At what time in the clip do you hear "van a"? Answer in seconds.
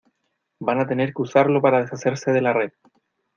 0.59-0.87